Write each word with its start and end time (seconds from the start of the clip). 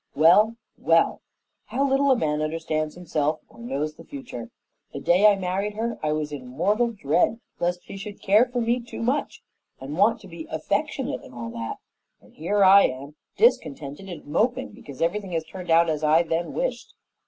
Well, 0.15 0.55
well; 0.79 1.21
how 1.65 1.87
little 1.87 2.09
a 2.09 2.15
man 2.17 2.41
understands 2.41 2.95
himself 2.95 3.39
or 3.47 3.59
knows 3.59 3.93
the 3.93 4.03
future! 4.03 4.49
The 4.93 4.99
day 4.99 5.27
I 5.27 5.35
married 5.35 5.75
her 5.75 5.99
I 6.01 6.11
was 6.11 6.31
in 6.31 6.47
mortal 6.47 6.87
dread 6.89 7.39
lest 7.59 7.83
she 7.85 7.97
should 7.97 8.19
care 8.19 8.45
for 8.47 8.61
me 8.61 8.79
too 8.79 9.03
much 9.03 9.43
and 9.79 9.95
want 9.99 10.19
to 10.21 10.27
be 10.27 10.47
affectionate 10.49 11.21
and 11.21 11.35
all 11.35 11.51
that; 11.51 11.77
and 12.19 12.33
here 12.33 12.63
I 12.63 12.85
am, 12.85 13.13
discontented 13.37 14.09
and 14.09 14.25
moping 14.25 14.69
because 14.71 15.03
everything 15.03 15.33
has 15.33 15.43
turned 15.43 15.69
out 15.69 15.87
as 15.87 16.03
I 16.03 16.23
then 16.23 16.51
wished. 16.53 16.95